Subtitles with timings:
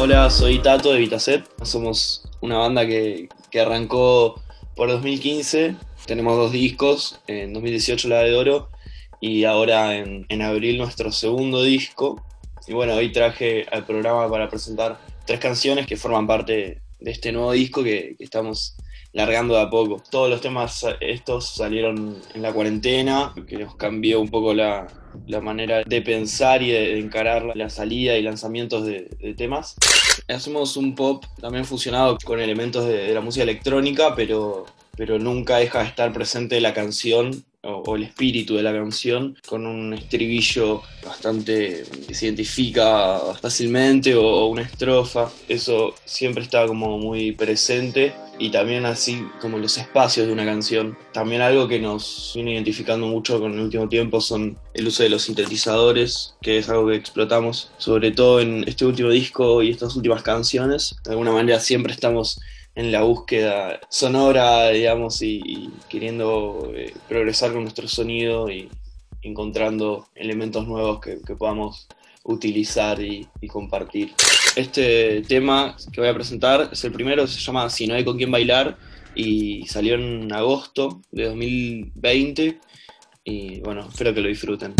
[0.00, 1.44] Hola, soy Tato de Vitaset.
[1.64, 4.40] Somos una banda que, que arrancó
[4.76, 5.74] por 2015.
[6.06, 8.68] Tenemos dos discos, en 2018 La de Oro
[9.20, 12.24] y ahora en, en abril nuestro segundo disco.
[12.68, 17.32] Y bueno, hoy traje al programa para presentar tres canciones que forman parte de este
[17.32, 18.76] nuevo disco que, que estamos
[19.12, 20.02] largando de a poco.
[20.10, 24.86] Todos los temas estos salieron en la cuarentena, que nos cambió un poco la,
[25.26, 29.76] la manera de pensar y de, de encarar la salida y lanzamientos de, de, temas.
[30.28, 34.66] Hacemos un pop también fusionado con elementos de, de la música electrónica, pero,
[34.96, 39.36] pero nunca deja de estar presente la canción o, o, el espíritu de la canción
[39.46, 45.30] con un estribillo bastante que se identifica fácilmente o, o una estrofa.
[45.48, 50.96] Eso siempre está como muy presente y también así como los espacios de una canción.
[51.12, 55.08] También algo que nos viene identificando mucho con el último tiempo son el uso de
[55.08, 59.96] los sintetizadores, que es algo que explotamos, sobre todo en este último disco y estas
[59.96, 60.96] últimas canciones.
[61.04, 62.40] De alguna manera siempre estamos
[62.74, 68.68] en la búsqueda sonora, digamos, y, queriendo eh, progresar con nuestro sonido y
[69.22, 71.88] encontrando elementos nuevos que podamos
[72.28, 74.12] utilizar y, y, compartir.
[74.54, 78.16] Este tema que voy a presentar es el primero, se llama Si no hay con
[78.16, 78.76] quién bailar
[79.14, 82.60] y salió en agosto de 2020
[83.24, 84.74] y bueno, espero que lo disfruten.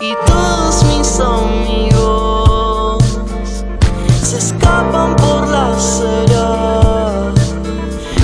[0.00, 3.04] Y todos mis amigos
[4.20, 7.32] se escapan por la acera.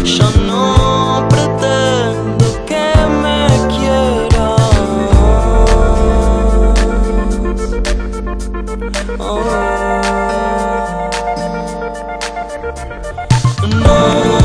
[0.05, 4.59] Ya no pretendo que me quieras.
[13.63, 14.44] No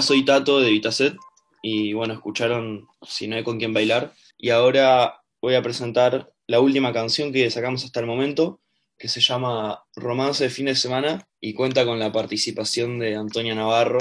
[0.00, 1.14] Soy Tato de Vitaset
[1.62, 4.12] y bueno, escucharon Si no hay con quién bailar.
[4.38, 8.60] Y ahora voy a presentar la última canción que sacamos hasta el momento,
[8.98, 13.54] que se llama Romance de fin de semana y cuenta con la participación de Antonia
[13.54, 13.98] Navarro,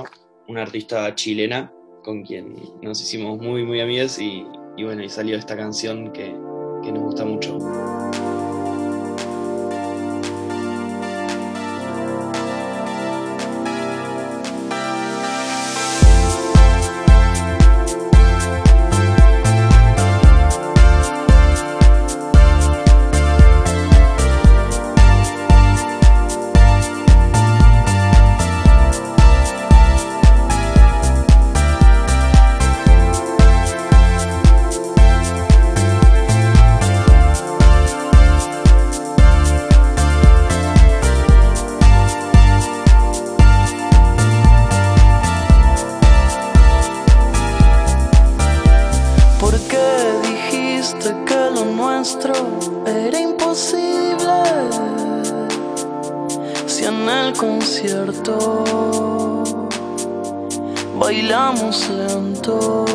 [0.47, 1.73] una artista chilena
[2.03, 4.45] con quien nos hicimos muy, muy amigas y,
[4.77, 6.35] y bueno, y salió esta canción que,
[6.83, 7.57] que nos gusta mucho.
[57.51, 59.43] Concierto
[60.97, 62.85] bailamos lento.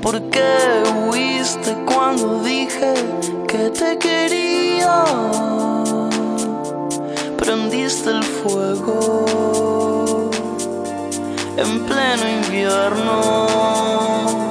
[0.00, 2.94] ¿Por qué huiste cuando dije
[3.46, 5.04] que te quería?
[7.36, 10.30] Prendiste el fuego
[11.56, 14.47] en pleno invierno.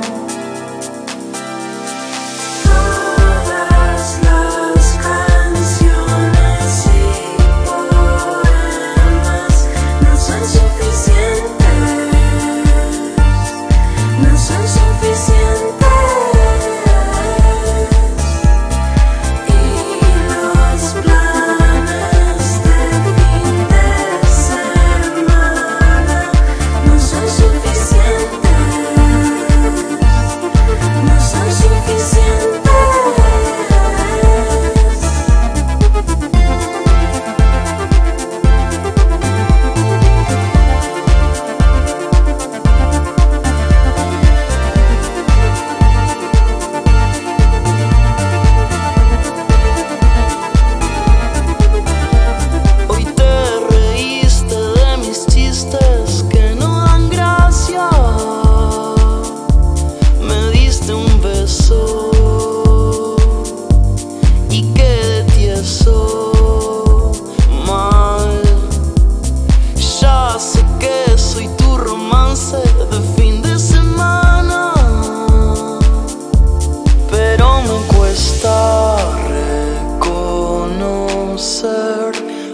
[81.38, 82.14] Reconocer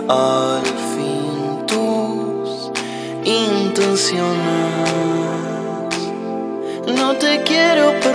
[0.09, 2.69] al fin tus
[3.23, 4.33] intenciones.
[6.97, 8.12] No te quiero perder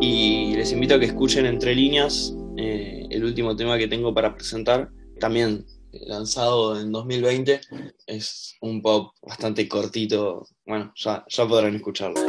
[0.00, 4.32] y les invito a que escuchen Entre Líneas, eh, el último tema que tengo para
[4.32, 7.60] presentar, también lanzado en 2020.
[8.06, 12.20] Es un pop bastante cortito, bueno, ya podrán escucharlo.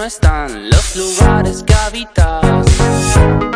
[0.00, 3.49] No están, los lugares que habitas.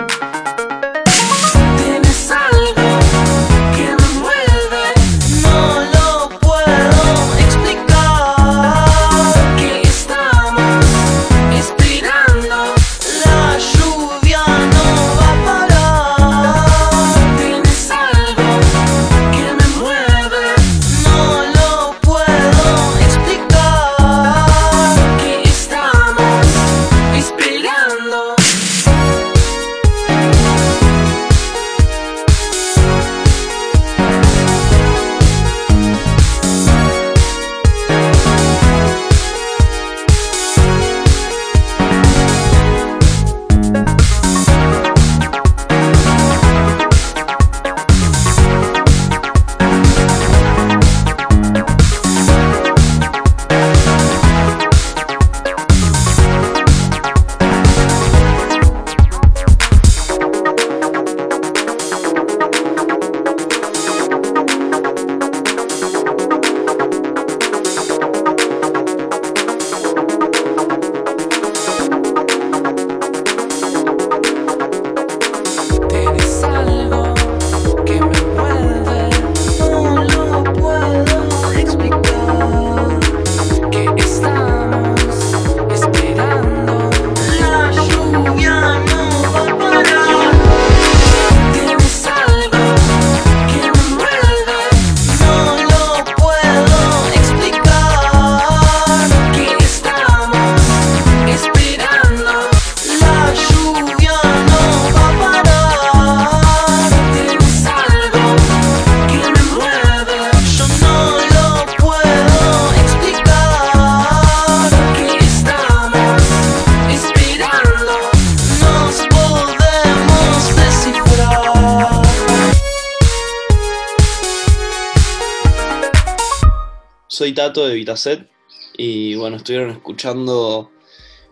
[127.15, 128.29] Soy Tato de Vitaset
[128.77, 130.73] y bueno, estuvieron escuchando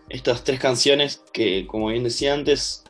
[0.07, 2.85] estas tres canciones que, como bien decía antes,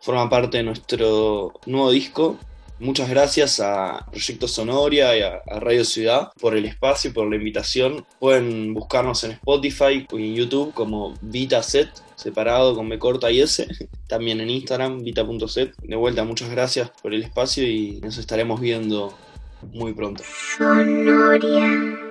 [0.00, 2.38] forman parte de nuestro nuevo disco.
[2.78, 7.28] Muchas gracias a Proyecto Sonoria y a, a Radio Ciudad por el espacio y por
[7.28, 8.06] la invitación.
[8.18, 13.68] Pueden buscarnos en Spotify y en YouTube como Vitaset, separado con B corta y S.
[14.08, 15.74] También en Instagram, vita.set.
[15.82, 19.12] De vuelta, muchas gracias por el espacio y nos estaremos viendo
[19.70, 20.22] muy pronto.
[20.56, 22.07] Sonoria.